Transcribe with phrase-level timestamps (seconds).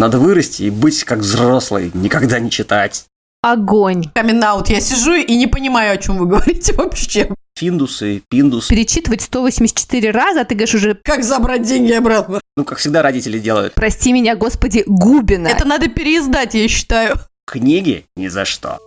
[0.00, 3.04] надо вырасти и быть как взрослый, никогда не читать.
[3.42, 4.10] Огонь.
[4.14, 7.30] камин я сижу и не понимаю, о чем вы говорите вообще.
[7.56, 8.68] Финдусы, пиндусы.
[8.70, 12.40] Перечитывать 184 раза, а ты говоришь уже, Как забрать деньги обратно?
[12.56, 13.74] Ну, как всегда родители делают.
[13.74, 15.48] прости меня, господи, Губина.
[15.48, 17.16] Это надо переиздать, я считаю.
[17.46, 18.78] Книги ни за что.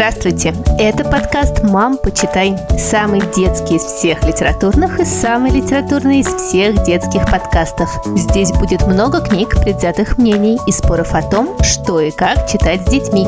[0.00, 0.54] Здравствуйте!
[0.78, 2.56] Это подкаст «Мам, почитай».
[2.78, 7.90] Самый детский из всех литературных и самый литературный из всех детских подкастов.
[8.16, 12.90] Здесь будет много книг, предвзятых мнений и споров о том, что и как читать с
[12.90, 13.26] детьми.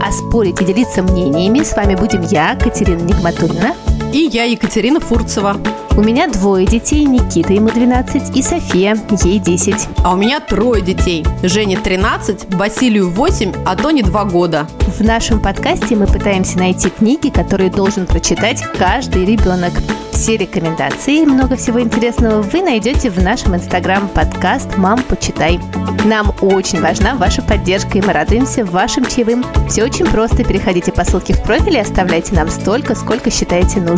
[0.00, 3.76] А спорить и делиться мнениями с вами будем я, Катерина Нигматульна,
[4.12, 5.58] И я, Екатерина Фурцева.
[5.94, 9.88] у меня двое детей, Никита, ему 12, и София, ей 10.
[10.02, 11.26] А у меня трое детей.
[11.42, 14.66] Жене 13, Василию 8, а Тоне 2 года.
[14.98, 19.72] В нашем подкасте мы пытаемся найти книги, которые должен прочитать каждый ребенок.
[20.12, 25.60] Все рекомендации и много всего интересного вы найдете в нашем инстаграм подкаст «Мам, почитай».
[26.04, 29.44] Нам очень важна ваша поддержка, и мы радуемся вашим чаевым.
[29.68, 30.44] Все очень просто.
[30.44, 33.97] Переходите по ссылке в профиле и оставляйте нам столько, сколько считаете нужным.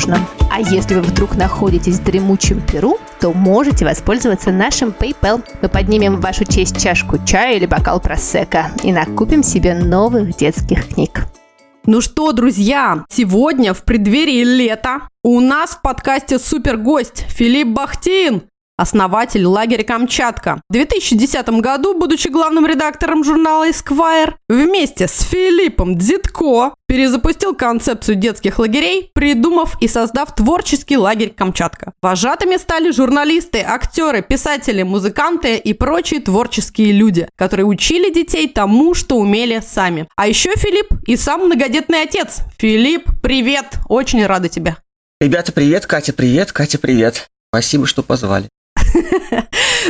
[0.50, 5.44] А если вы вдруг находитесь в дремучем Перу, то можете воспользоваться нашим PayPal.
[5.62, 10.88] Мы поднимем в вашу честь чашку чая или бокал просека и накупим себе новых детских
[10.88, 11.26] книг.
[11.86, 18.42] Ну что, друзья, сегодня в преддверии лета у нас в подкасте супер гость Филипп Бахтин,
[18.80, 20.62] основатель лагеря Камчатка.
[20.68, 28.58] В 2010 году, будучи главным редактором журнала Esquire, вместе с Филиппом Дзитко перезапустил концепцию детских
[28.58, 31.92] лагерей, придумав и создав творческий лагерь Камчатка.
[32.02, 39.16] Вожатыми стали журналисты, актеры, писатели, музыканты и прочие творческие люди, которые учили детей тому, что
[39.16, 40.08] умели сами.
[40.16, 42.38] А еще Филипп и сам многодетный отец.
[42.58, 43.66] Филипп, привет!
[43.88, 44.76] Очень рада тебе.
[45.20, 47.28] Ребята, привет, Катя, привет, Катя, привет.
[47.52, 48.48] Спасибо, что позвали.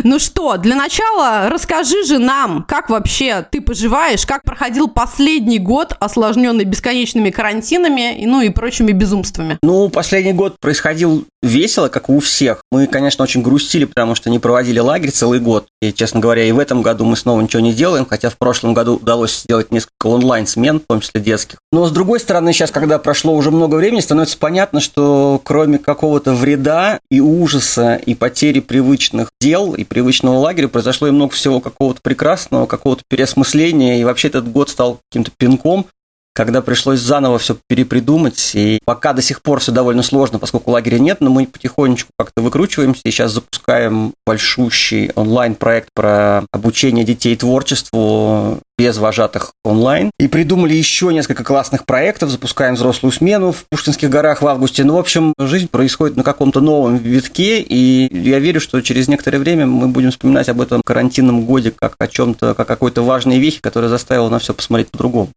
[0.05, 5.97] Ну что, для начала расскажи же нам, как вообще ты поживаешь, как проходил последний год,
[5.99, 9.59] осложненный бесконечными карантинами, ну и прочими безумствами.
[9.63, 12.63] Ну, последний год происходил весело, как и у всех.
[12.71, 15.67] Мы, конечно, очень грустили, потому что не проводили лагерь целый год.
[15.81, 18.75] И, честно говоря, и в этом году мы снова ничего не делаем, хотя в прошлом
[18.75, 21.59] году удалось сделать несколько онлайн-смен, в том числе детских.
[21.73, 26.35] Но, с другой стороны, сейчас, когда прошло уже много времени, становится понятно, что кроме какого-то
[26.35, 32.01] вреда и ужаса, и потери привычных дел, и привычного лагеря, произошло и много всего какого-то
[32.03, 35.87] прекрасного, какого-то переосмысления, и вообще этот год стал каким-то пинком,
[36.35, 38.53] когда пришлось заново все перепридумать.
[38.55, 42.43] И пока до сих пор все довольно сложно, поскольку лагеря нет, но мы потихонечку как-то
[42.43, 43.03] выкручиваемся.
[43.05, 50.11] И сейчас запускаем большущий онлайн-проект про обучение детей творчеству без вожатых онлайн.
[50.19, 52.31] И придумали еще несколько классных проектов.
[52.31, 54.85] Запускаем взрослую смену в Пушкинских горах в августе.
[54.85, 57.61] Ну, в общем, жизнь происходит на каком-то новом витке.
[57.61, 61.95] И я верю, что через некоторое время мы будем вспоминать об этом карантинном годе как
[61.99, 65.29] о чем-то, как о какой-то важной вехе, которая заставила на все посмотреть по-другому.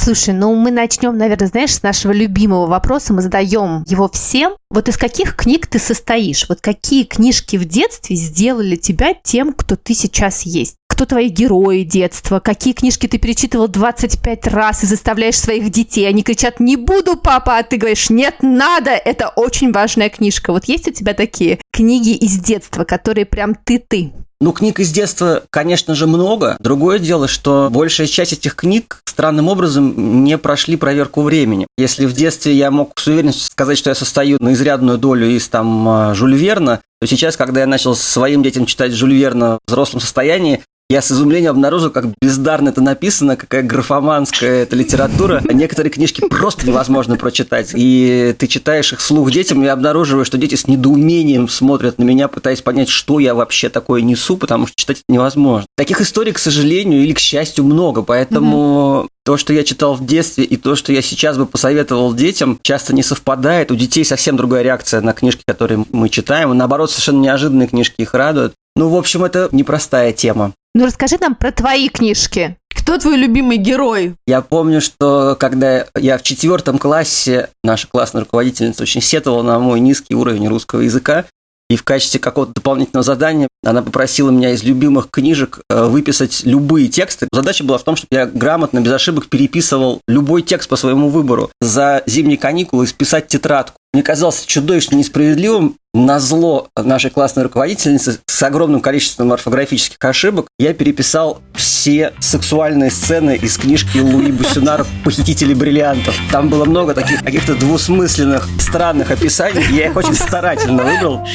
[0.00, 3.12] Слушай, ну мы начнем, наверное, знаешь, с нашего любимого вопроса.
[3.12, 4.52] Мы задаем его всем.
[4.70, 6.48] Вот из каких книг ты состоишь?
[6.48, 10.76] Вот какие книжки в детстве сделали тебя тем, кто ты сейчас есть?
[10.88, 12.38] Кто твои герои детства?
[12.38, 16.08] Какие книжки ты перечитывал 25 раз и заставляешь своих детей?
[16.08, 18.92] Они кричат «Не буду, папа!» А ты говоришь «Нет, надо!
[18.92, 20.52] Это очень важная книжка».
[20.52, 24.12] Вот есть у тебя такие книги из детства, которые прям ты-ты?
[24.40, 26.56] Ну, книг из детства, конечно же, много.
[26.60, 31.66] Другое дело, что большая часть этих книг странным образом не прошли проверку времени.
[31.76, 35.48] Если в детстве я мог с уверенностью сказать, что я состою на изрядную долю из
[35.48, 39.70] там а, Жюль Верна, то сейчас, когда я начал своим детям читать Жюль Верна в
[39.70, 45.42] взрослом состоянии, я с изумлением обнаружил, как бездарно это написано, какая графоманская это литература.
[45.44, 47.72] Некоторые книжки просто невозможно прочитать.
[47.74, 52.28] И ты читаешь их вслух детям, и обнаруживаешь, что дети с недоумением смотрят на меня,
[52.28, 55.66] пытаясь понять, что я вообще такое несу, потому что читать это невозможно.
[55.76, 58.02] Таких историй, к сожалению, или к счастью, много.
[58.02, 62.58] Поэтому то, что я читал в детстве, и то, что я сейчас бы посоветовал детям,
[62.62, 63.70] часто не совпадает.
[63.70, 66.52] У детей совсем другая реакция на книжки, которые мы читаем.
[66.52, 68.54] И наоборот, совершенно неожиданные книжки их радуют.
[68.76, 70.52] Ну, в общем, это непростая тема.
[70.74, 72.56] Ну расскажи нам про твои книжки.
[72.74, 74.14] Кто твой любимый герой?
[74.26, 79.80] Я помню, что когда я в четвертом классе, наша классная руководительница очень сетовала на мой
[79.80, 81.24] низкий уровень русского языка,
[81.68, 86.88] и в качестве какого-то дополнительного задания она попросила меня из любимых книжек э, выписать любые
[86.88, 87.28] тексты.
[87.32, 91.50] Задача была в том, чтобы я грамотно, без ошибок переписывал любой текст по своему выбору.
[91.60, 95.76] За зимние каникулы списать тетрадку мне казался чудовищно несправедливым.
[95.94, 103.36] На зло нашей классной руководительницы с огромным количеством орфографических ошибок я переписал все сексуальные сцены
[103.36, 106.14] из книжки Луи Бусюнара «Похитители бриллиантов».
[106.30, 109.64] Там было много таких каких-то двусмысленных, странных описаний.
[109.74, 111.26] Я их очень старательно выбрал.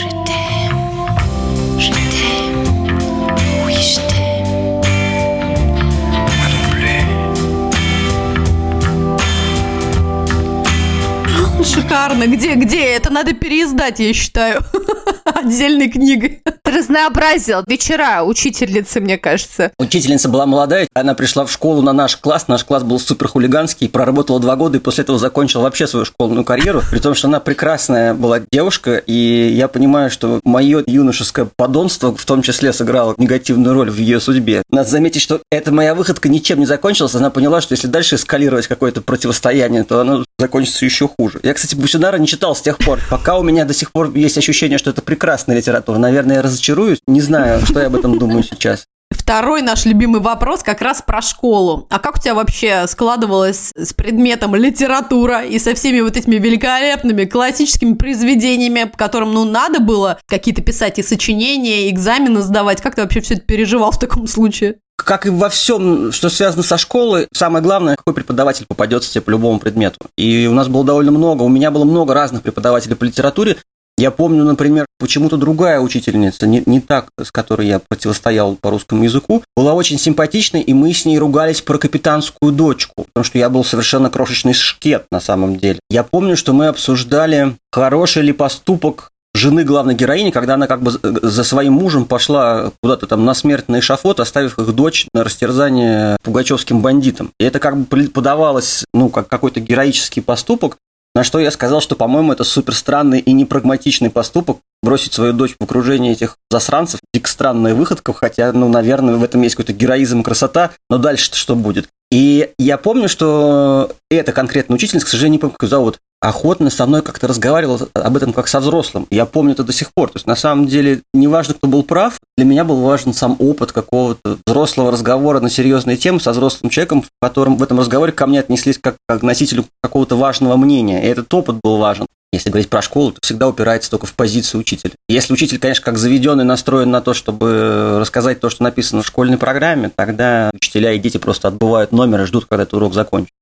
[11.73, 12.27] Шикарно.
[12.27, 12.83] Где, где?
[12.85, 14.61] Это надо переиздать, я считаю.
[15.25, 16.41] Отдельной книгой.
[16.63, 19.71] Разнообразил вечера учительницы, мне кажется.
[19.77, 23.89] Учительница была молодая, она пришла в школу на наш класс, наш класс был супер хулиганский,
[23.89, 27.39] проработала два года и после этого закончила вообще свою школьную карьеру, при том, что она
[27.39, 33.73] прекрасная была девушка, и я понимаю, что мое юношеское подонство в том числе сыграло негативную
[33.73, 34.63] роль в ее судьбе.
[34.71, 38.67] Надо заметить, что эта моя выходка ничем не закончилась, она поняла, что если дальше эскалировать
[38.67, 41.39] какое-то противостояние, то оно закончится еще хуже.
[41.41, 42.99] Я, кстати, Бусинара не читал с тех пор.
[43.09, 45.97] Пока у меня до сих пор есть ощущение, что это прекрасная литература.
[45.97, 46.99] Наверное, я разочаруюсь.
[47.07, 48.85] Не знаю, что я об этом думаю сейчас.
[49.13, 51.87] Второй наш любимый вопрос как раз про школу.
[51.89, 57.23] А как у тебя вообще складывалось с предметом литература и со всеми вот этими великолепными
[57.25, 62.81] классическими произведениями, по которым, ну, надо было какие-то писать и сочинения, и экзамены сдавать?
[62.81, 64.79] Как ты вообще все это переживал в таком случае?
[64.97, 69.29] Как и во всем, что связано со школой, самое главное, какой преподаватель попадется тебе по
[69.31, 69.97] любому предмету.
[70.17, 73.57] И у нас было довольно много, у меня было много разных преподавателей по литературе.
[73.95, 79.03] Я помню, например, почему-то другая учительница, не, не так, с которой я противостоял по русскому
[79.03, 83.49] языку, была очень симпатичной, и мы с ней ругались про капитанскую дочку, потому что я
[83.49, 85.79] был совершенно крошечный шкет на самом деле.
[85.91, 90.91] Я помню, что мы обсуждали, хороший ли поступок жены главной героини, когда она как бы
[91.01, 96.17] за своим мужем пошла куда-то там на смерть на эшафот, оставив их дочь на растерзание
[96.23, 97.31] пугачевским бандитам.
[97.39, 100.77] И это как бы подавалось, ну, как какой-то героический поступок,
[101.15, 105.55] на что я сказал, что, по-моему, это супер странный и непрагматичный поступок бросить свою дочь
[105.59, 106.99] в окружении этих засранцев.
[107.13, 111.37] Дико странная выходка, хотя, ну, наверное, в этом есть какой-то героизм и красота, но дальше-то
[111.37, 111.87] что будет?
[112.11, 116.69] И я помню, что эта конкретная учительница, к сожалению, не помню, как ее зовут, охотно
[116.69, 119.05] со мной как-то разговаривал об этом как со взрослым.
[119.11, 120.09] Я помню это до сих пор.
[120.09, 123.73] То есть, на самом деле, неважно, кто был прав, для меня был важен сам опыт
[123.73, 128.25] какого-то взрослого разговора на серьезные темы со взрослым человеком, в котором в этом разговоре ко
[128.25, 131.03] мне отнеслись как, к носителю какого-то важного мнения.
[131.03, 132.05] И этот опыт был важен.
[132.31, 134.93] Если говорить про школу, то всегда упирается только в позицию учителя.
[135.07, 139.37] Если учитель, конечно, как заведенный настроен на то, чтобы рассказать то, что написано в школьной
[139.37, 143.35] программе, тогда учителя и дети просто отбывают номер и ждут, когда этот урок закончится.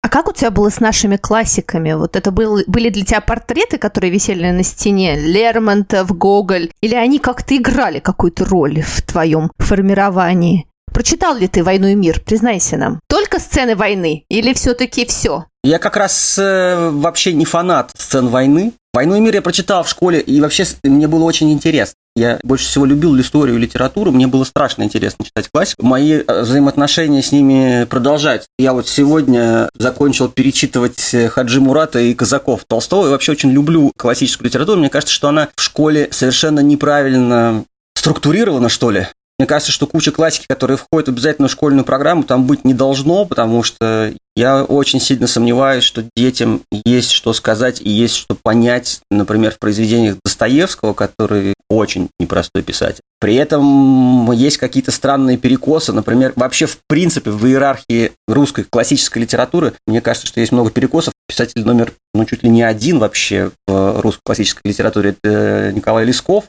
[0.00, 1.92] А как у тебя было с нашими классиками?
[1.92, 5.18] Вот это был, были для тебя портреты, которые висели на стене?
[5.18, 6.70] Лермонтов, Гоголь?
[6.80, 10.66] Или они как-то играли какую-то роль в твоем формировании?
[10.92, 12.20] Прочитал ли ты «Войну и мир»?
[12.24, 13.00] Признайся нам.
[13.08, 14.24] Только сцены войны?
[14.28, 15.44] Или все-таки все?
[15.62, 18.72] Я как раз э, вообще не фанат сцен войны.
[18.94, 21.94] «Войну и мир» я прочитал в школе, и вообще мне было очень интересно.
[22.18, 25.86] Я больше всего любил историю и литературу, мне было страшно интересно читать классику.
[25.86, 28.48] Мои э, взаимоотношения с ними продолжаются.
[28.58, 33.92] Я вот сегодня закончил перечитывать э, Хаджи Мурата и Казаков Толстого, и вообще очень люблю
[33.96, 34.80] классическую литературу.
[34.80, 39.06] Мне кажется, что она в школе совершенно неправильно структурирована, что ли.
[39.38, 43.62] Мне кажется, что куча классики, которые входят в школьную программу, там быть не должно, потому
[43.62, 49.52] что я очень сильно сомневаюсь, что детям есть что сказать и есть что понять, например,
[49.52, 53.00] в произведениях Достоевского, который очень непростой писатель.
[53.20, 55.92] При этом есть какие-то странные перекосы.
[55.92, 61.14] Например, вообще в принципе в иерархии русской классической литературы, мне кажется, что есть много перекосов.
[61.28, 66.44] Писатель номер, ну, чуть ли не один вообще в русской классической литературе– это Николай Лесков.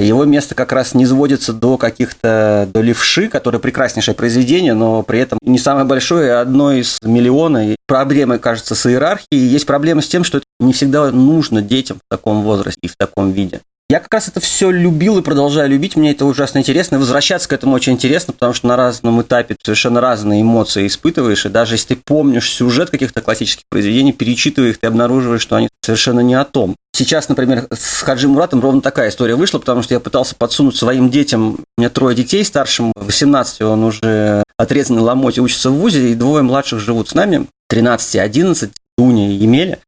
[0.00, 5.20] Его место как раз не сводится до каких-то, до левши, которое прекраснейшее произведение, но при
[5.20, 7.72] этом не самое большое, а одно из миллиона.
[7.72, 9.46] И проблемы, кажется, с иерархией.
[9.46, 12.96] Есть проблема с тем, что это не всегда нужно детям в таком возрасте и в
[12.96, 13.60] таком виде.
[13.90, 15.96] Я как раз это все любил и продолжаю любить.
[15.96, 16.94] Мне это ужасно интересно.
[16.94, 21.44] И возвращаться к этому очень интересно, потому что на разном этапе совершенно разные эмоции испытываешь.
[21.44, 25.68] И даже если ты помнишь сюжет каких-то классических произведений, перечитывая их, ты обнаруживаешь, что они
[25.84, 26.76] совершенно не о том.
[26.94, 31.10] Сейчас, например, с Хаджи Муратом ровно такая история вышла, потому что я пытался подсунуть своим
[31.10, 36.14] детям, у меня трое детей, старшим 18, он уже отрезанный ломоть учится в ВУЗе, и
[36.14, 39.80] двое младших живут с нами, 13 и 11, Дуня и Емеля.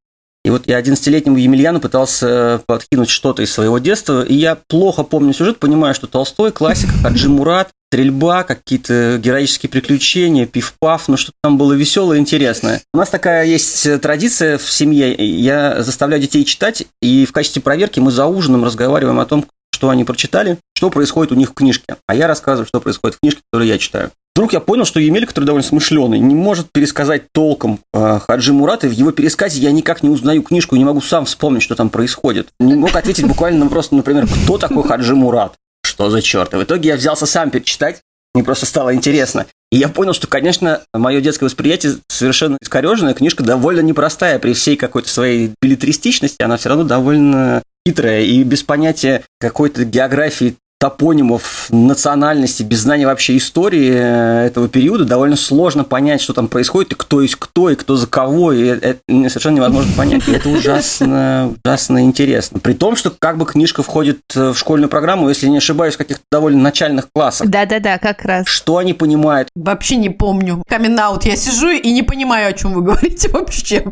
[0.44, 5.32] И вот я 11-летнему Емельяну пытался подкинуть что-то из своего детства, и я плохо помню
[5.32, 11.58] сюжет, понимаю, что Толстой, классика, Хаджи Мурат, стрельба, какие-то героические приключения, пиф-паф, ну что-то там
[11.58, 12.82] было веселое интересное.
[12.92, 18.00] У нас такая есть традиция в семье, я заставляю детей читать, и в качестве проверки
[18.00, 21.96] мы за ужином разговариваем о том, что они прочитали, что происходит у них в книжке.
[22.06, 24.11] А я рассказываю, что происходит в книжке, которую я читаю.
[24.34, 28.88] Вдруг я понял, что Емель, который довольно смышленый, не может пересказать толком э, Хаджи Мурата,
[28.88, 31.90] в его пересказе я никак не узнаю книжку и не могу сам вспомнить, что там
[31.90, 32.48] происходит.
[32.58, 35.54] Не мог ответить буквально вопрос, например, кто такой Хаджи Мурат?
[35.84, 36.54] Что за черт?
[36.54, 38.00] И в итоге я взялся сам перечитать,
[38.34, 39.46] мне просто стало интересно.
[39.70, 43.14] И я понял, что, конечно, мое детское восприятие совершенно искореженная.
[43.14, 46.42] Книжка довольно непростая при всей какой-то своей билетристичности.
[46.42, 53.36] Она все равно довольно хитрая и без понятия какой-то географии топонимов, национальности, без знания вообще
[53.36, 57.76] истории э, этого периода довольно сложно понять, что там происходит, и кто есть кто, и
[57.76, 60.26] кто за кого, и это совершенно невозможно понять.
[60.26, 62.58] И это ужасно, ужасно интересно.
[62.58, 65.98] При том, что как бы книжка входит э, в школьную программу, если не ошибаюсь, в
[65.98, 67.48] каких-то довольно начальных классах.
[67.48, 68.48] Да-да-да, как раз.
[68.48, 69.50] Что они понимают?
[69.54, 70.64] Вообще не помню.
[70.68, 73.84] камин я сижу и не понимаю, о чем вы говорите вообще.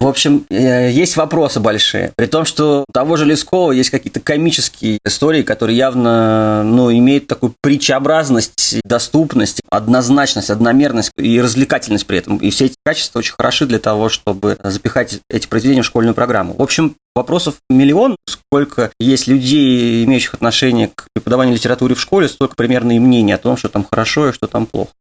[0.00, 2.12] В общем, э, есть вопросы большие.
[2.16, 7.26] При том, что у того же Лескова есть какие-то комические истории, которые явно ну, имеют
[7.26, 12.36] такую притчеобразность, доступность, однозначность, одномерность и развлекательность при этом.
[12.38, 16.54] И все эти качества очень хороши для того, чтобы запихать эти произведения в школьную программу.
[16.54, 18.16] В общем, вопросов миллион.
[18.26, 23.38] Сколько есть людей, имеющих отношение к преподаванию литературы в школе, столько примерно и мнений о
[23.38, 24.92] том, что там хорошо и что там плохо.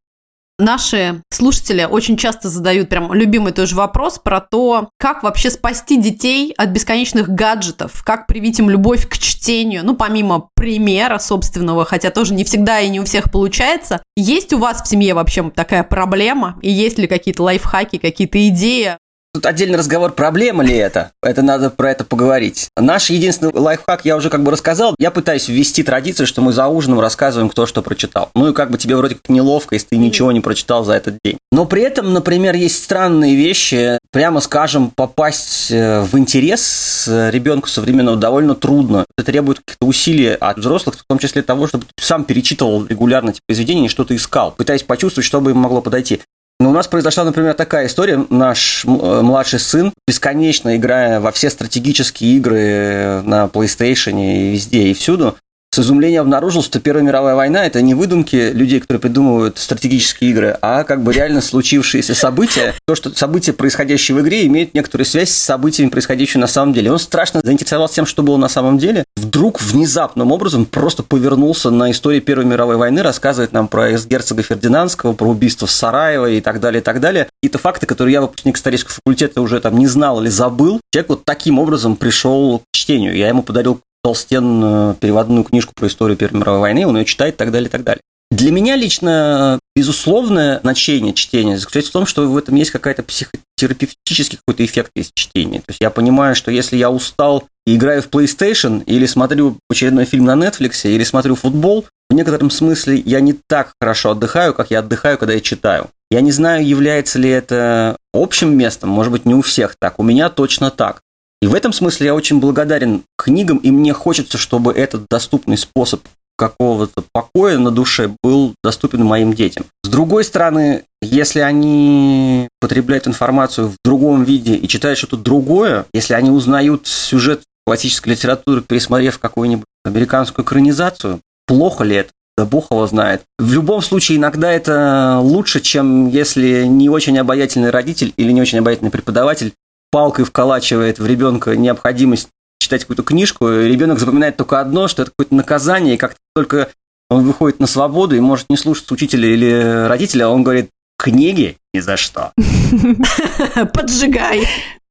[0.59, 6.51] Наши слушатели очень часто задают прям любимый тоже вопрос про то, как вообще спасти детей
[6.57, 12.33] от бесконечных гаджетов, как привить им любовь к чтению, ну, помимо примера собственного, хотя тоже
[12.33, 14.01] не всегда и не у всех получается.
[14.15, 16.57] Есть у вас в семье вообще такая проблема?
[16.63, 18.96] И есть ли какие-то лайфхаки, какие-то идеи,
[19.37, 21.11] Тут отдельный разговор, проблема ли это?
[21.21, 22.69] Это надо про это поговорить.
[22.75, 24.95] Наш единственный лайфхак я уже как бы рассказал.
[24.97, 28.31] Я пытаюсь ввести традицию, что мы за ужином рассказываем, кто что прочитал.
[28.33, 31.19] Ну и как бы тебе вроде как неловко, если ты ничего не прочитал за этот
[31.23, 31.37] день.
[31.51, 33.99] Но при этом, например, есть странные вещи.
[34.09, 39.05] Прямо скажем, попасть э, в интерес ребенку современного довольно трудно.
[39.19, 43.29] Это требует каких-то усилий от взрослых, в том числе того, чтобы ты сам перечитывал регулярно
[43.29, 46.21] эти произведения и что-то искал, пытаясь почувствовать, что бы им могло подойти.
[46.59, 48.25] Но у нас произошла, например, такая история.
[48.29, 54.93] Наш э, младший сын, бесконечно играя во все стратегические игры на PlayStation и везде и
[54.95, 55.37] всюду,
[55.77, 60.57] с изумлением обнаружил, что Первая мировая война– это не выдумки людей, которые придумывают стратегические игры,
[60.59, 62.73] а как бы реально случившиеся события.
[62.87, 66.91] То, что события, происходящие в игре, имеют некоторую связь с событиями, происходящими на самом деле.
[66.91, 69.03] Он страшно заинтересовался тем, что было на самом деле.
[69.17, 75.13] Вдруг внезапным образом просто повернулся на историю Первой мировой войны, рассказывает нам про герцога Фердинандского,
[75.13, 77.27] про убийство Сараева и так далее, и так далее.
[77.41, 80.81] Какие-то факты, которые я, выпускник исторического факультета, уже там не знал или забыл.
[80.91, 83.15] Человек вот таким образом пришел к чтению.
[83.15, 87.37] Я ему подарил толстенную переводную книжку про историю Первой мировой войны, он ее читает и
[87.37, 87.99] так далее, и так далее.
[88.31, 94.37] Для меня лично безусловное значение чтения заключается в том, что в этом есть какая-то психотерапевтический
[94.37, 95.59] какой-то эффект из чтения.
[95.59, 100.05] То есть я понимаю, что если я устал и играю в PlayStation, или смотрю очередной
[100.05, 104.71] фильм на Netflix, или смотрю футбол, в некотором смысле я не так хорошо отдыхаю, как
[104.71, 105.89] я отдыхаю, когда я читаю.
[106.09, 109.99] Я не знаю, является ли это общим местом, может быть, не у всех так.
[109.99, 111.01] У меня точно так.
[111.41, 116.01] И в этом смысле я очень благодарен книгам, и мне хочется, чтобы этот доступный способ
[116.37, 119.65] какого-то покоя на душе был доступен моим детям.
[119.83, 126.13] С другой стороны, если они потребляют информацию в другом виде и читают что-то другое, если
[126.13, 132.11] они узнают сюжет классической литературы, пересмотрев какую-нибудь американскую экранизацию, плохо ли это?
[132.37, 133.23] Да бог его знает.
[133.39, 138.59] В любом случае, иногда это лучше, чем если не очень обаятельный родитель или не очень
[138.59, 139.53] обаятельный преподаватель
[139.91, 142.29] палкой вколачивает в ребенка необходимость
[142.59, 146.69] читать какую-то книжку, и ребенок запоминает только одно, что это какое-то наказание, и как только
[147.09, 151.57] он выходит на свободу и может не слушать учителя или родителя, а он говорит, книги
[151.73, 152.33] ни за что.
[153.73, 154.47] Поджигай.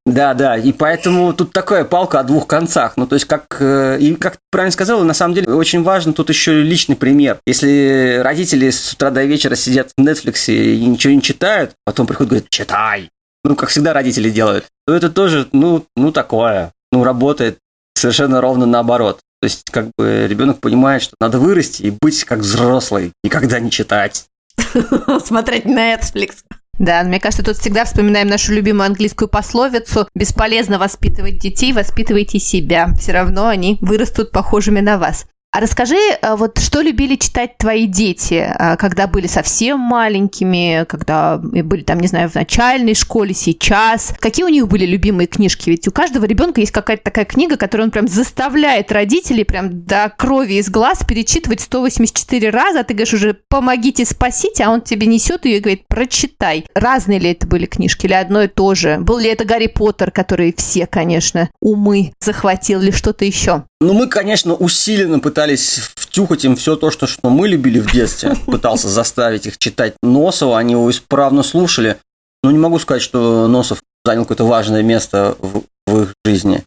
[0.07, 2.97] Да, да, и поэтому тут такая палка о двух концах.
[2.97, 6.12] Ну, то есть, как, э, и как ты правильно сказала, на самом деле очень важно
[6.12, 7.41] тут еще личный пример.
[7.45, 12.29] Если родители с утра до вечера сидят в Netflix и ничего не читают, потом приходят
[12.29, 13.11] и говорят, читай,
[13.49, 17.59] ну, как всегда родители делают, то это тоже, ну, ну такое, ну, работает
[17.95, 19.21] совершенно ровно наоборот.
[19.41, 23.71] То есть, как бы ребенок понимает, что надо вырасти и быть как взрослый, никогда не
[23.71, 24.26] читать.
[25.25, 26.37] Смотреть Netflix.
[26.79, 32.88] Да, мне кажется, тут всегда вспоминаем нашу любимую английскую пословицу «Бесполезно воспитывать детей, воспитывайте себя.
[32.99, 35.26] Все равно они вырастут похожими на вас».
[35.57, 41.39] А расскажи, а, вот что любили читать твои дети, а, когда были совсем маленькими, когда
[41.39, 44.13] были там, не знаю, в начальной школе, сейчас?
[44.19, 45.71] Какие у них были любимые книжки?
[45.71, 50.13] Ведь у каждого ребенка есть какая-то такая книга, которую он прям заставляет родителей прям до
[50.15, 55.07] крови из глаз перечитывать 184 раза, а ты говоришь уже «помогите, спасите», а он тебе
[55.07, 56.67] несет ее и говорит «прочитай».
[56.75, 58.99] Разные ли это были книжки или одно и то же?
[59.01, 63.65] Был ли это Гарри Поттер, который все, конечно, умы захватил или что-то еще?
[63.80, 68.35] Ну, мы, конечно, усиленно пытались втюхать им все то, что, что мы любили в детстве.
[68.47, 71.99] Пытался заставить их читать Носова, они его исправно слушали.
[72.42, 76.64] Но не могу сказать, что Носов занял какое-то важное место в, в их жизни.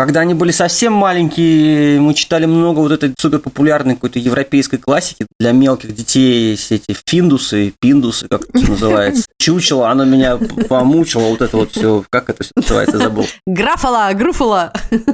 [0.00, 5.52] Когда они были совсем маленькие, мы читали много вот этой суперпопулярной какой-то европейской классики для
[5.52, 9.24] мелких детей, все эти финдусы, пиндусы, как это называется.
[9.38, 10.38] Чучело, оно меня
[10.70, 13.26] помучило, вот это вот все, как это все называется, забыл.
[13.46, 14.72] Графала, груфала.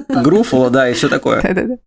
[0.08, 1.80] Груфала, да, и все такое.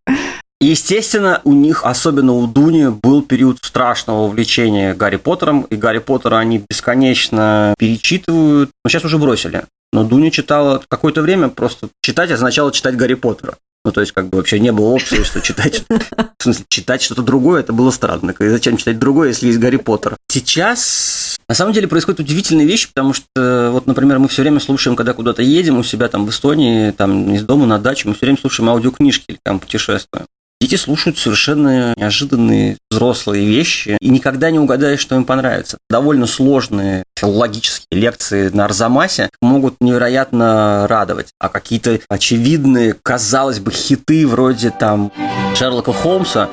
[0.59, 6.35] Естественно, у них, особенно у Дуни, был период страшного увлечения Гарри Поттером, и Гарри Поттера
[6.35, 9.63] они бесконечно перечитывают, но сейчас уже бросили.
[9.91, 13.55] Но Дуня читала какое-то время, просто читать означало читать Гарри Поттера.
[13.85, 15.83] Ну, то есть, как бы вообще не было опции, что читать,
[16.37, 18.35] в смысле, читать что-то другое, это было странно.
[18.37, 20.17] И зачем читать другое, если есть Гарри Поттер?
[20.27, 24.97] Сейчас, на самом деле, происходят удивительные вещи, потому что, вот, например, мы все время слушаем,
[24.97, 28.25] когда куда-то едем у себя там в Эстонии, там из дома на дачу, мы все
[28.25, 30.25] время слушаем аудиокнижки или там путешествуем.
[30.61, 35.77] Дети слушают совершенно неожиданные взрослые вещи, и никогда не угадаешь, что им понравится.
[35.89, 41.27] Довольно сложные филологические лекции на Арзамасе могут невероятно радовать.
[41.39, 45.13] А какие-то очевидные, казалось бы, хиты вроде там
[45.55, 46.49] Шерлока Холмса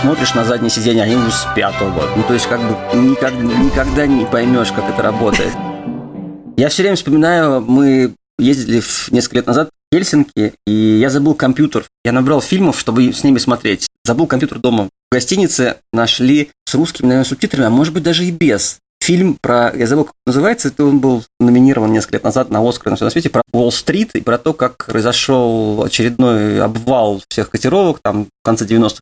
[0.00, 2.08] смотришь на заднее сиденье, они уже с пятого.
[2.16, 5.52] Ну, то есть, как бы никогда, никогда не поймешь, как это работает.
[6.56, 11.86] Я все время вспоминаю, мы ездили несколько лет назад Хельсинки, и я забыл компьютер.
[12.04, 13.88] Я набрал фильмов, чтобы с ними смотреть.
[14.04, 14.88] Забыл компьютер дома.
[15.10, 18.78] В гостинице нашли с русскими, наверное, субтитрами, а может быть даже и без.
[19.02, 22.90] Фильм про, я забыл, как называется, это он был номинирован несколько лет назад на Оскар
[22.90, 28.26] на всем свете, про Уолл-стрит и про то, как произошел очередной обвал всех котировок там
[28.26, 29.00] в конце 90-х.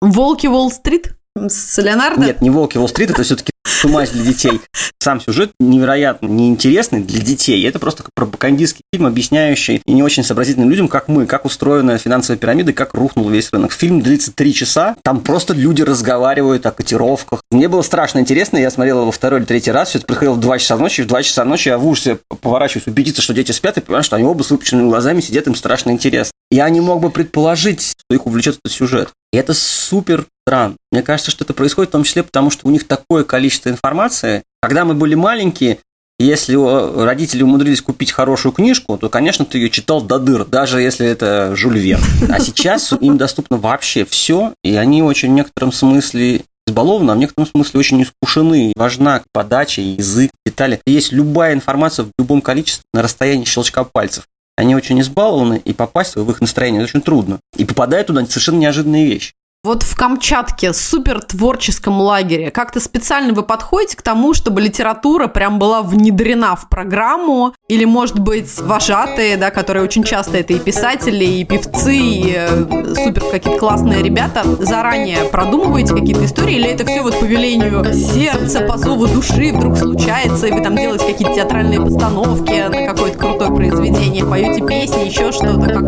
[0.00, 1.14] Волки Уолл-стрит?
[1.36, 2.24] С Леонардо?
[2.24, 4.60] Нет, не «Волки Уолл-стрит», это все-таки «Шумач для детей».
[5.02, 7.66] Сам сюжет невероятно неинтересный для детей.
[7.66, 12.38] Это просто пропагандистский фильм, объясняющий и не очень сообразительным людям, как мы, как устроена финансовая
[12.38, 13.72] пирамида, как рухнул весь рынок.
[13.72, 17.42] Фильм длится три часа, там просто люди разговаривают о котировках.
[17.50, 20.40] Мне было страшно интересно, я смотрел его второй или третий раз, все это приходило в
[20.40, 23.78] 2 часа ночи, в 2 часа ночи я в ужасе поворачиваюсь, убедиться, что дети спят,
[23.78, 26.32] и понимаю, что они оба с выпущенными глазами сидят, им страшно интересно.
[26.50, 29.10] Я не мог бы предположить, что их увлечет этот сюжет.
[29.32, 30.74] И это супер странно.
[30.90, 34.42] Мне кажется, что это происходит в том числе потому, что у них такое количество информации.
[34.60, 35.78] Когда мы были маленькие,
[36.18, 36.56] если
[37.02, 41.54] родители умудрились купить хорошую книжку, то, конечно, ты ее читал до дыр, даже если это
[41.54, 42.02] Жюль Верн.
[42.28, 47.18] А сейчас им доступно вообще все, и они очень в некотором смысле избалованы, а в
[47.18, 48.72] некотором смысле очень искушены.
[48.74, 50.80] Важна подача, язык, детали.
[50.84, 54.26] Есть любая информация в любом количестве на расстоянии щелчка пальцев.
[54.56, 57.38] Они очень избалованы, и попасть в их настроение очень трудно.
[57.56, 59.32] И попадают туда совершенно неожиданные вещи.
[59.62, 65.58] Вот в Камчатке, супер творческом лагере, как-то специально вы подходите к тому, чтобы литература прям
[65.58, 67.52] была внедрена в программу?
[67.68, 72.94] Или, может быть, вожатые, да, которые очень часто это и писатели, и певцы, и э,
[72.94, 76.54] супер какие-то классные ребята, заранее продумываете какие-то истории?
[76.54, 80.74] Или это все вот по велению сердца, по зову души вдруг случается, и вы там
[80.74, 85.68] делаете какие-то театральные постановки на какое-то крутое произведение, поете песни, еще что-то?
[85.68, 85.84] Как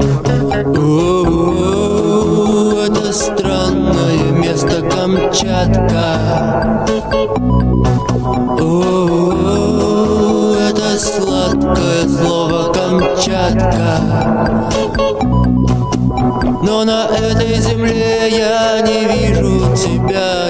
[2.87, 6.85] странно странное место Камчатка.
[8.61, 14.01] О, это сладкое слово Камчатка.
[16.63, 20.42] Но на этой земле я не вижу тебя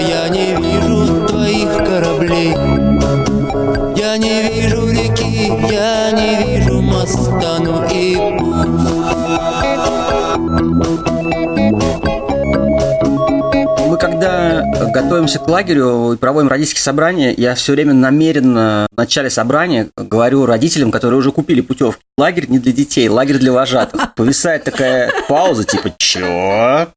[15.33, 20.47] готовимся к лагерю и проводим родительские собрания, я все время намеренно в начале собрания говорю
[20.47, 22.03] родителям, которые уже купили путевки.
[22.19, 24.15] Лагерь не для детей, лагерь для вожатых.
[24.15, 26.89] Повисает такая пауза, типа, чё?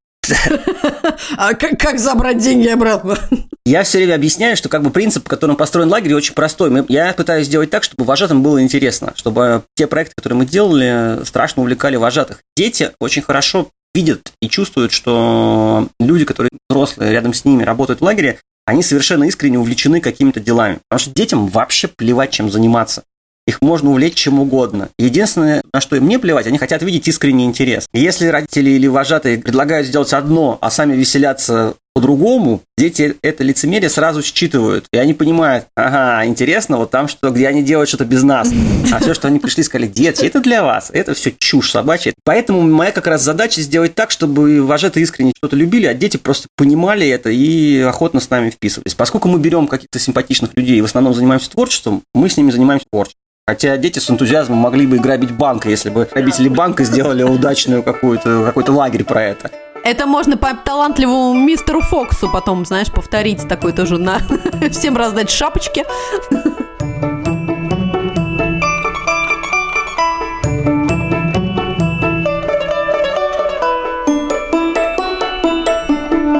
[1.37, 3.17] А как, как забрать деньги обратно?
[3.63, 6.85] Я все время объясняю, что как бы принцип, по которому построен лагерь, очень простой.
[6.89, 11.61] Я пытаюсь сделать так, чтобы вожатым было интересно, чтобы те проекты, которые мы делали, страшно
[11.61, 12.39] увлекали вожатых.
[12.57, 18.03] Дети очень хорошо видят и чувствуют, что люди, которые взрослые рядом с ними работают в
[18.03, 20.79] лагере, они совершенно искренне увлечены какими-то делами.
[20.89, 23.03] Потому что детям вообще плевать, чем заниматься.
[23.47, 24.89] Их можно увлечь чем угодно.
[24.97, 27.87] Единственное, на что им не плевать, они хотят видеть искренний интерес.
[27.93, 34.21] Если родители или вожатые предлагают сделать одно, а сами веселяться по-другому, дети это лицемерие сразу
[34.21, 34.85] считывают.
[34.91, 38.51] И они понимают, ага, интересно, вот там что, где они делают что-то без нас.
[38.91, 40.91] А все, что они пришли, сказали, дети, это для вас.
[40.93, 42.13] Это все чушь собачья.
[42.25, 46.49] Поэтому моя как раз задача сделать так, чтобы вожатые искренне что-то любили, а дети просто
[46.57, 48.93] понимали это и охотно с нами вписывались.
[48.93, 52.87] Поскольку мы берем каких-то симпатичных людей и в основном занимаемся творчеством, мы с ними занимаемся
[52.91, 53.21] творчеством.
[53.47, 58.43] Хотя дети с энтузиазмом могли бы грабить банк, если бы грабители банка сделали удачную какую-то,
[58.43, 59.51] какой-то лагерь про это.
[59.85, 64.17] Это можно по талантливому мистеру Фоксу потом, знаешь, повторить такой тоже на
[64.71, 65.83] всем раздать шапочки.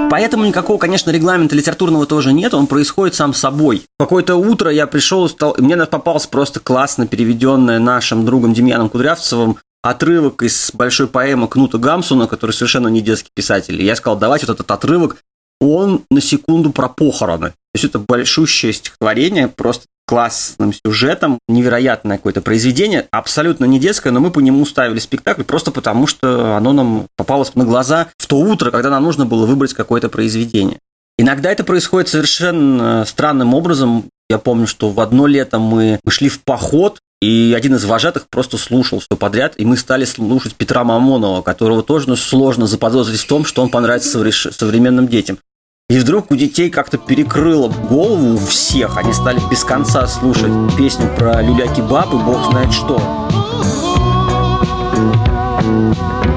[0.10, 3.84] Поэтому никакого, конечно, регламента литературного тоже нет, он происходит сам собой.
[4.00, 10.42] Какое-то утро я пришел, стал, мне попался просто классно переведенная нашим другом Демьяном Кудрявцевым отрывок
[10.42, 13.80] из большой поэмы Кнута Гамсуна, который совершенно не детский писатель.
[13.80, 15.18] И я сказал, давайте вот этот отрывок,
[15.62, 17.50] он на секунду про похороны.
[17.50, 24.20] То есть это большущее стихотворение, просто классным сюжетом, невероятное какое-то произведение, абсолютно не детское, но
[24.20, 28.38] мы по нему ставили спектакль просто потому, что оно нам попалось на глаза в то
[28.38, 30.80] утро, когда нам нужно было выбрать какое-то произведение.
[31.18, 34.06] Иногда это происходит совершенно странным образом.
[34.30, 38.58] Я помню, что в одно лето мы, шли в поход, и один из вожатых просто
[38.58, 43.28] слушал все подряд, и мы стали слушать Петра Мамонова, которого тоже ну, сложно заподозрить в
[43.28, 44.10] том, что он понравится
[44.52, 45.40] современным детям.
[45.88, 48.98] И вдруг у детей как-то перекрыло голову у всех.
[48.98, 53.00] Они стали без конца слушать песню про люля-кебаб и бог знает что.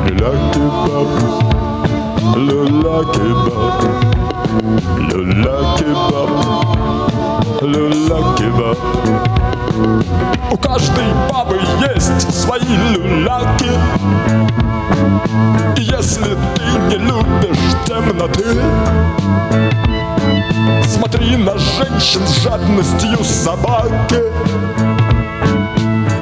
[0.06, 1.08] Люля-кебаб,
[2.36, 3.82] люля-кебаб,
[5.10, 6.30] люля-кебаб,
[7.62, 9.47] люля-кебаб.
[10.50, 12.60] У каждой бабы есть свои
[12.94, 13.70] люляки.
[15.76, 18.62] Если ты не любишь темноты,
[20.84, 24.22] Смотри на женщин с жадностью собаки.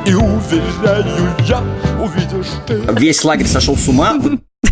[0.05, 1.63] И уверяю я,
[2.01, 2.83] увидишь ты.
[2.93, 4.17] Весь лагерь сошел с ума.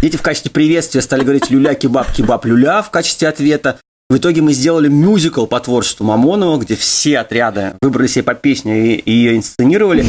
[0.00, 3.78] Дети в качестве приветствия стали говорить люля, кебаб, кебаб, люля в качестве ответа.
[4.14, 8.94] В итоге мы сделали мюзикл по творчеству Мамонова, где все отряды выбрали себе по песне
[8.94, 10.06] и, ее инсценировали.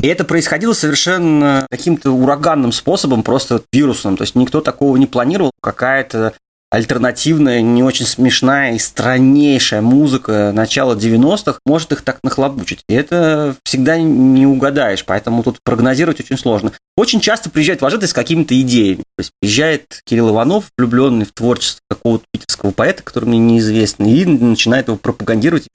[0.00, 4.16] И это происходило совершенно каким-то ураганным способом, просто вирусным.
[4.16, 5.50] То есть никто такого не планировал.
[5.60, 6.34] Какая-то
[6.70, 12.82] альтернативная, не очень смешная и страннейшая музыка начала 90-х может их так нахлобучить.
[12.88, 16.72] И это всегда не угадаешь, поэтому тут прогнозировать очень сложно.
[16.96, 19.02] Очень часто приезжают вожатые с какими-то идеями.
[19.16, 24.24] То есть приезжает Кирилл Иванов, влюбленный в творчество какого-то питерского поэта, который мне неизвестен, и
[24.24, 25.66] начинает его пропагандировать.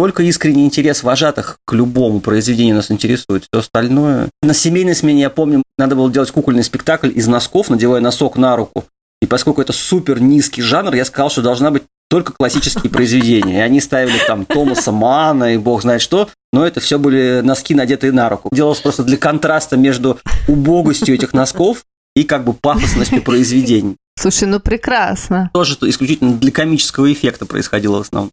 [0.00, 3.42] Только искренний интерес вожатых к любому произведению нас интересует.
[3.42, 4.30] Все остальное...
[4.40, 8.56] На семейной смене, я помню, надо было делать кукольный спектакль из носков, надевая носок на
[8.56, 8.86] руку.
[9.20, 13.58] И поскольку это супер низкий жанр, я сказал, что должна быть только классические произведения.
[13.58, 17.74] И они ставили там Томаса Мана и бог знает что, но это все были носки,
[17.74, 18.48] надетые на руку.
[18.52, 21.84] Делалось просто для контраста между убогостью этих носков
[22.16, 23.96] и как бы пафосностью произведений.
[24.18, 25.50] Слушай, ну прекрасно.
[25.52, 28.30] Тоже исключительно для комического эффекта происходило в основном.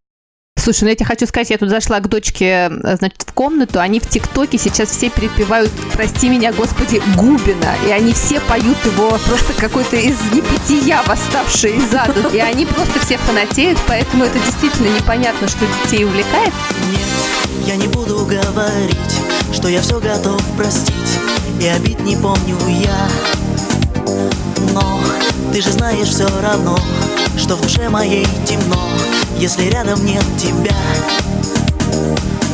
[0.57, 3.99] Слушай, ну я тебе хочу сказать, я тут зашла к дочке, значит, в комнату, они
[3.99, 9.53] в ТикТоке сейчас все перепевают «Прости меня, Господи, Губина», и они все поют его просто
[9.57, 15.47] какой-то из небытия, восставший из ада, и они просто все фанатеют, поэтому это действительно непонятно,
[15.47, 16.53] что детей увлекает.
[16.91, 18.97] Нет, я не буду говорить,
[19.53, 21.19] что я все готов простить,
[21.61, 23.07] и обид не помню я,
[24.73, 24.99] но
[25.53, 26.77] ты же знаешь все равно,
[27.37, 28.81] что в душе моей темно,
[29.39, 30.75] если рядом нет тебя.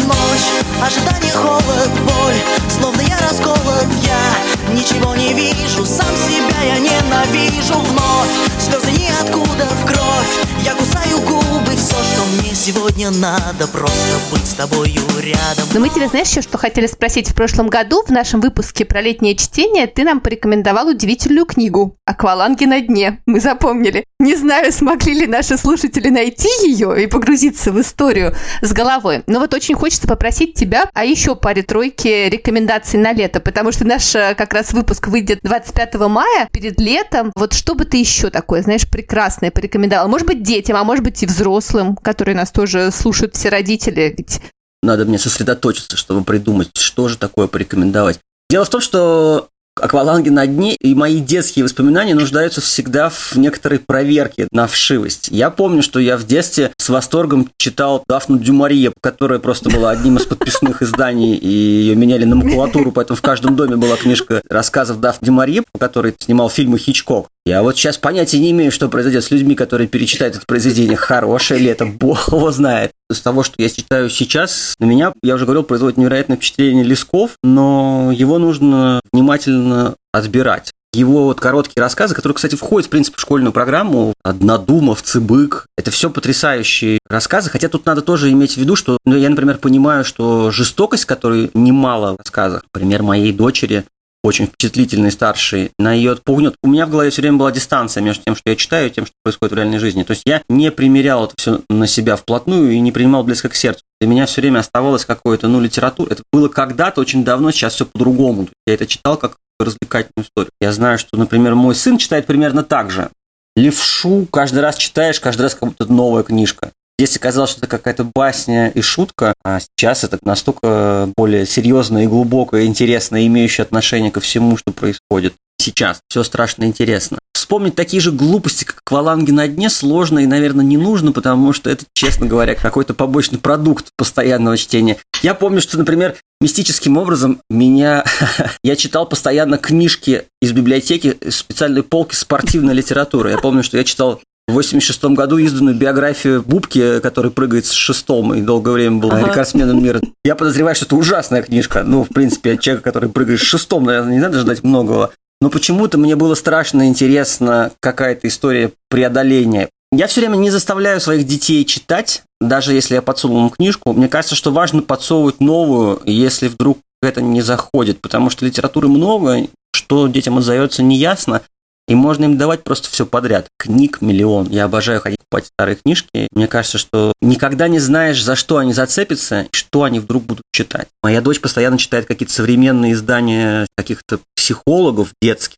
[0.06, 0.50] Ночь,
[0.82, 8.30] ожидание, холод, боль, словно я расколот, я ничего не вижу, сам себя я ненавижу вновь,
[8.60, 14.54] слезы ниоткуда в кровь, я кусаю губы, все, что мне сегодня надо, просто быть с
[14.54, 15.68] тобою рядом.
[15.74, 19.02] Но мы тебе знаешь еще, что хотели спросить в прошлом году в нашем выпуске про
[19.02, 23.20] летнее чтение ты нам порекомендовал удивительную книгу «Акваланги на дне».
[23.26, 24.06] Мы запомнили.
[24.20, 29.24] Не знаю, смогли ли наши слушатели найти ее и погрузиться в историю с головой.
[29.28, 33.86] Но вот очень хочется попросить тебя о еще паре тройки рекомендаций на лето, потому что
[33.86, 37.32] наш э, как раз выпуск выйдет 25 мая перед летом.
[37.36, 40.08] Вот что бы ты еще такое, знаешь, прекрасное порекомендовал?
[40.08, 44.14] Может быть, детям, а может быть и взрослым, которые нас тоже слушают все родители.
[44.18, 44.42] Ведь
[44.82, 48.20] надо мне сосредоточиться, чтобы придумать, что же такое порекомендовать.
[48.50, 49.50] Дело в том, что
[49.80, 55.30] акваланги на дне, и мои детские воспоминания нуждаются всегда в некоторой проверке на вшивость.
[55.32, 60.18] Я помню, что я в детстве с восторгом читал Дафну Дюмарье, которая просто была одним
[60.18, 65.00] из подписных изданий, и ее меняли на макулатуру, поэтому в каждом доме была книжка рассказов
[65.00, 67.28] Дафны Дюмарье, который снимал фильмы Хичкок.
[67.46, 70.96] Я вот сейчас понятия не имею, что произойдет с людьми, которые перечитают это произведение.
[70.96, 72.92] Хорошее ли это, бог его знает.
[73.10, 77.32] Из того, что я читаю сейчас, на меня, я уже говорил, производит невероятное впечатление Лесков,
[77.44, 80.72] но его нужно внимательно отбирать.
[80.94, 85.90] Его вот короткие рассказы, которые, кстати, входят, в принципе, в школьную программу, «Однодумов», «Цыбык», это
[85.90, 90.06] все потрясающие рассказы, хотя тут надо тоже иметь в виду, что ну, я, например, понимаю,
[90.06, 93.86] что жестокость, которой немало в рассказах, например, моей дочери,
[94.24, 96.56] очень впечатлительный старший, на ее отпугнет.
[96.64, 99.06] У меня в голове все время была дистанция между тем, что я читаю, и тем,
[99.06, 100.04] что происходит в реальной жизни.
[100.04, 103.56] То есть я не примерял это все на себя вплотную и не принимал близко к
[103.56, 103.84] сердцу.
[104.00, 106.12] Для меня все время оставалось какое-то, ну, литература.
[106.12, 108.48] Это было когда-то очень давно, сейчас все по-другому.
[108.66, 110.52] Я это читал как развлекательную историю.
[110.62, 113.10] Я знаю, что, например, мой сын читает примерно так же.
[113.56, 116.72] Левшу каждый раз читаешь, каждый раз как будто новая книжка.
[117.00, 122.08] Здесь оказалось, что это какая-то басня и шутка, а сейчас это настолько более серьезное и
[122.08, 126.02] глубокое, интересное, имеющее отношение ко всему, что происходит сейчас.
[126.08, 127.18] Все страшно интересно.
[127.34, 131.70] Вспомнить такие же глупости, как акваланги на дне, сложно и, наверное, не нужно, потому что
[131.70, 134.98] это, честно говоря, какой-то побочный продукт постоянного чтения.
[135.24, 138.06] Я помню, что, например, мистическим образом меня...
[138.64, 143.32] я читал постоянно книжки из библиотеки, специальной полки спортивной литературы.
[143.32, 148.34] Я помню, что я читал в 86 году изданную биографию Бубки, который прыгает с шестом
[148.34, 149.28] и долгое время был ага.
[149.28, 150.02] рекордсменом мира.
[150.24, 151.84] Я подозреваю, что это ужасная книжка.
[151.84, 155.12] Ну, в принципе, от человека, который прыгает с шестом, наверное, не надо ждать многого.
[155.42, 159.70] Но почему-то мне было страшно интересно какая-то история преодоления.
[159.92, 163.94] Я все время не заставляю своих детей читать, даже если я подсунул им книжку.
[163.94, 169.48] Мне кажется, что важно подсовывать новую, если вдруг это не заходит, потому что литературы много,
[169.76, 171.42] что детям отзовется, неясно.
[171.88, 173.48] И можно им давать просто все подряд.
[173.58, 174.50] Книг миллион.
[174.50, 176.28] Я обожаю ходить покупать старые книжки.
[176.32, 180.88] Мне кажется, что никогда не знаешь, за что они зацепятся, что они вдруг будут читать.
[181.02, 185.58] Моя дочь постоянно читает какие-то современные издания каких-то психологов детских.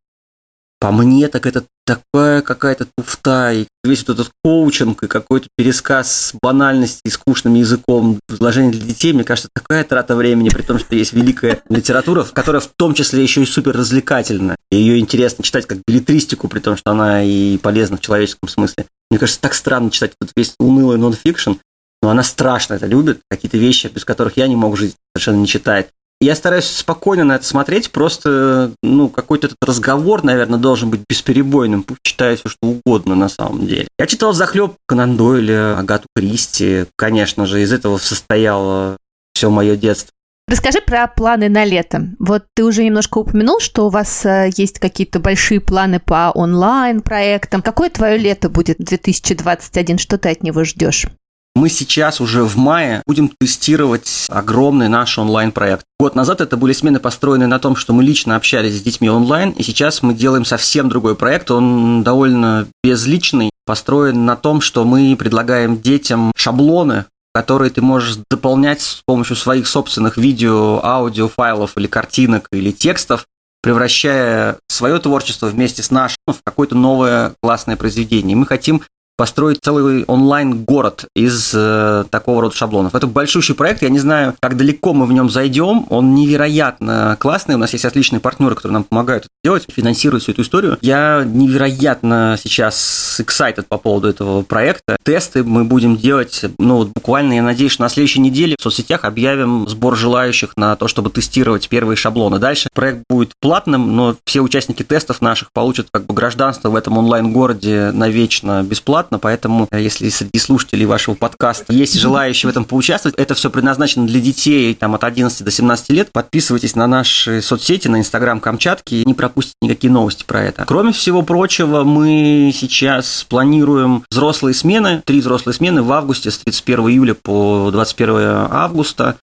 [0.80, 6.34] По мне, так это такая какая-то туфта, и весь вот этот коучинг, и какой-то пересказ
[6.42, 10.96] банальности и скучным языком, изложение для детей, мне кажется, такая трата времени, при том, что
[10.96, 14.56] есть великая литература, которая в том числе еще и супер развлекательна.
[14.72, 18.86] Ее интересно читать как билетристику, при том, что она и полезна в человеческом смысле.
[19.10, 21.54] Мне кажется, так странно читать этот весь унылый нонфикшн,
[22.02, 25.48] но она страшно это любит, какие-то вещи, без которых я не мог жить, совершенно не
[25.48, 25.90] читает.
[26.22, 31.84] Я стараюсь спокойно на это смотреть, просто, ну, какой-то этот разговор, наверное, должен быть бесперебойным,
[31.84, 33.88] пусть все, что угодно на самом деле.
[34.00, 38.98] Я читал захлеб Конан Дойля, Агату Кристи, конечно же, из этого состояло
[39.34, 40.12] все мое детство.
[40.48, 42.10] Расскажи про планы на лето.
[42.20, 47.64] Вот ты уже немножко упомянул, что у вас э, есть какие-то большие планы по онлайн-проектам.
[47.64, 49.98] Какое твое лето будет 2021?
[49.98, 51.08] Что ты от него ждешь?
[51.56, 55.86] Мы сейчас уже в мае будем тестировать огромный наш онлайн-проект.
[55.98, 59.52] Год назад это были смены, построенные на том, что мы лично общались с детьми онлайн,
[59.52, 61.50] и сейчас мы делаем совсем другой проект.
[61.50, 68.82] Он довольно безличный, построен на том, что мы предлагаем детям шаблоны, которые ты можешь дополнять
[68.82, 73.26] с помощью своих собственных видео, аудио файлов или картинок или текстов,
[73.62, 78.36] превращая свое творчество вместе с нашим в какое-то новое классное произведение.
[78.36, 78.84] мы хотим
[79.18, 82.96] построить целый онлайн-город из э, такого рода шаблонов.
[82.96, 87.56] Это большущий проект, я не знаю, как далеко мы в нем зайдем, он невероятно классный,
[87.56, 90.78] у нас есть отличные партнеры, которые нам помогают это делать, финансируют всю эту историю.
[90.82, 94.98] Я невероятно сейчас excited по поводу этого проекта.
[95.04, 99.68] Тесты мы будем делать, ну, вот буквально, я надеюсь, на следующей неделе в соцсетях объявим
[99.68, 102.40] сбор желающих на то, чтобы тестировать первые шаблоны.
[102.40, 106.98] Дальше проект будет платным, но все участники тестов наших получат как бы гражданство в этом
[106.98, 112.66] онлайн-городе навечно бесплатно, бесплатно, поэтому э, если среди слушателей вашего подкаста есть желающие в этом
[112.66, 116.12] поучаствовать, это все предназначено для детей там, от 11 до 17 лет.
[116.12, 120.66] Подписывайтесь на наши соцсети, на Инстаграм Камчатки, и не пропустите никакие новости про это.
[120.66, 126.90] Кроме всего прочего, мы сейчас планируем взрослые смены, три взрослые смены в августе с 31
[126.90, 128.16] июля по 21
[128.52, 129.16] августа.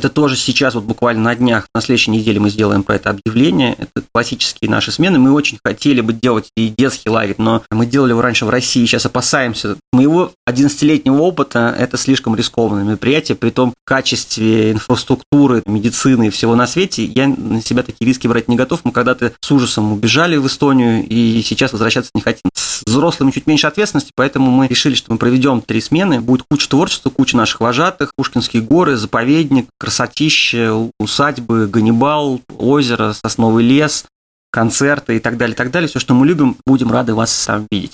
[0.00, 3.76] Это тоже сейчас, вот буквально на днях, на следующей неделе мы сделаем про это объявление.
[3.76, 5.18] Это классические наши смены.
[5.18, 8.86] Мы очень хотели бы делать и детский лагерь, но мы делали его раньше в России,
[8.86, 9.76] сейчас опасаемся.
[9.92, 16.66] Моего 11-летнего опыта это слишком рискованное мероприятие, при том качестве инфраструктуры, медицины и всего на
[16.66, 18.80] свете я на себя такие риски брать не готов.
[18.84, 22.50] Мы когда-то с ужасом убежали в Эстонию и сейчас возвращаться не хотим.
[22.54, 26.20] С взрослыми чуть меньше ответственности, поэтому мы решили, что мы проведем три смены.
[26.20, 34.04] Будет куча творчества, куча наших вожатых, Пушкинские горы, заповедник, красотище, усадьбы, Ганнибал, озеро, сосновый лес,
[34.50, 35.88] концерты и так далее, и так далее.
[35.88, 37.92] Все, что мы любим, будем рады вас там видеть.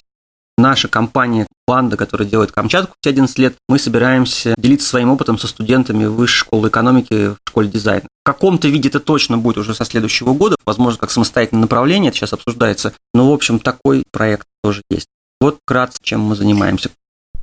[0.57, 5.49] Наша компания банда, которая делает Камчатку все 11 лет, мы собираемся делиться своим опытом со
[5.49, 8.09] студентами высшей школы экономики в школе дизайна.
[8.23, 12.19] В каком-то виде это точно будет уже со следующего года, возможно, как самостоятельное направление, это
[12.19, 12.93] сейчас обсуждается.
[13.15, 15.09] Но, в общем, такой проект тоже есть.
[15.41, 16.91] Вот вкратце, чем мы занимаемся.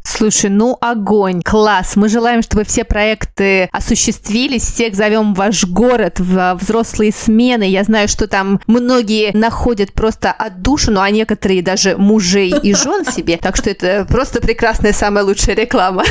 [0.03, 1.95] Слушай, ну огонь, класс.
[1.95, 7.63] Мы желаем, чтобы все проекты осуществились, всех зовем в ваш город, в взрослые смены.
[7.63, 13.37] Я знаю, что там многие находят просто отдушину, а некоторые даже мужей и жен себе.
[13.37, 16.03] Так что это просто прекрасная, самая лучшая реклама.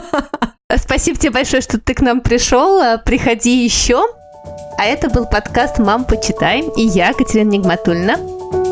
[0.76, 2.80] Спасибо тебе большое, что ты к нам пришел.
[3.04, 4.04] Приходи еще.
[4.76, 6.64] А это был подкаст «Мам, почитай».
[6.76, 8.16] И я, Катерина Нигматульна.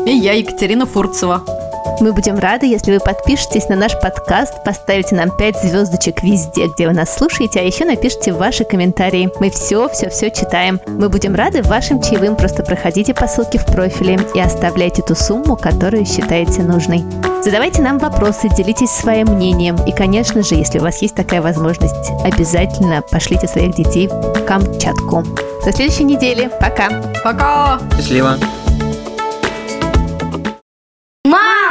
[0.05, 1.62] И я, Екатерина Фурцева.
[1.99, 6.87] Мы будем рады, если вы подпишетесь на наш подкаст, поставите нам 5 звездочек везде, где
[6.87, 9.29] вы нас слушаете, а еще напишите ваши комментарии.
[9.39, 10.79] Мы все-все-все читаем.
[10.87, 12.35] Мы будем рады вашим чаевым.
[12.35, 17.03] Просто проходите по ссылке в профиле и оставляйте ту сумму, которую считаете нужной.
[17.43, 19.75] Задавайте нам вопросы, делитесь своим мнением.
[19.85, 25.23] И, конечно же, если у вас есть такая возможность, обязательно пошлите своих детей в Камчатку.
[25.65, 26.49] До следующей недели.
[26.59, 26.89] Пока.
[27.23, 27.79] Пока.
[27.95, 28.37] Счастливо.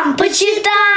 [0.05, 0.92] Мам, почитай!